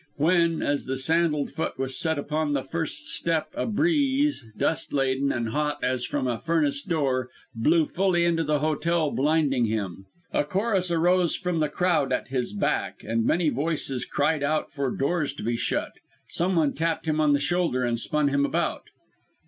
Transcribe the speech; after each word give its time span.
When, 0.15 0.63
as 0.63 0.85
the 0.85 0.97
sandalled 0.97 1.51
foot 1.51 1.77
was 1.77 1.95
set 1.95 2.17
upon 2.17 2.53
the 2.53 2.63
first 2.63 3.07
step, 3.09 3.49
a 3.53 3.67
breeze, 3.67 4.43
dust 4.57 4.93
laden, 4.93 5.31
and 5.31 5.49
hot 5.49 5.77
as 5.83 6.05
from 6.05 6.25
a 6.25 6.39
furnace 6.39 6.81
door, 6.81 7.29
blew 7.53 7.85
fully 7.85 8.25
into 8.25 8.43
the 8.43 8.57
hotel, 8.61 9.11
blinding 9.11 9.65
him. 9.65 10.07
A 10.33 10.43
chorus 10.43 10.89
arose 10.89 11.35
from 11.35 11.59
the 11.59 11.69
crowd 11.69 12.11
at 12.11 12.29
his 12.29 12.51
back; 12.51 13.03
and 13.03 13.23
many 13.23 13.49
voices 13.49 14.03
cried 14.05 14.41
out 14.41 14.71
for 14.71 14.89
doors 14.89 15.33
to 15.33 15.43
be 15.43 15.55
shut. 15.55 15.91
Someone 16.27 16.73
tapped 16.73 17.05
him 17.05 17.21
on 17.21 17.33
the 17.33 17.39
shoulder, 17.39 17.83
and 17.83 17.99
spun 17.99 18.29
him 18.29 18.43
about. 18.43 18.85